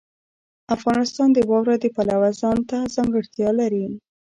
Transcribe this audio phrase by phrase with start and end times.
[0.75, 3.85] افغانستان د واوره د پلوه ځانته ځانګړتیا لري.